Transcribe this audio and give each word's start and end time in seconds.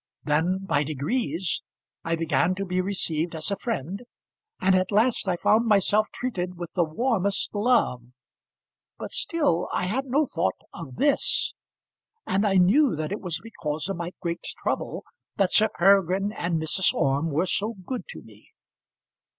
Then 0.23 0.65
by 0.65 0.81
degrees 0.83 1.61
I 2.03 2.15
began 2.15 2.55
to 2.55 2.65
be 2.65 2.81
received 2.81 3.35
as 3.35 3.51
a 3.51 3.55
friend, 3.55 4.01
and 4.59 4.73
at 4.73 4.91
last 4.91 5.27
I 5.29 5.35
found 5.35 5.67
myself 5.67 6.07
treated 6.11 6.57
with 6.57 6.71
the 6.73 6.83
warmest 6.83 7.53
love. 7.53 8.01
But 8.97 9.11
still 9.11 9.69
I 9.71 9.83
had 9.85 10.07
no 10.07 10.25
thought 10.25 10.57
of 10.73 10.95
this, 10.95 11.53
and 12.25 12.47
I 12.47 12.55
knew 12.55 12.95
that 12.95 13.11
it 13.11 13.21
was 13.21 13.39
because 13.43 13.89
of 13.89 13.97
my 13.97 14.11
great 14.21 14.41
trouble 14.63 15.03
that 15.35 15.51
Sir 15.53 15.69
Peregrine 15.69 16.31
and 16.31 16.59
Mrs. 16.59 16.95
Orme 16.95 17.29
were 17.29 17.45
so 17.45 17.75
good 17.85 18.07
to 18.07 18.23
me. 18.23 18.47